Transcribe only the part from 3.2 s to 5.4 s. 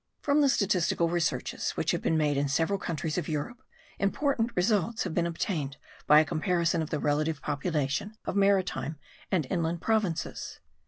Europe, important results have been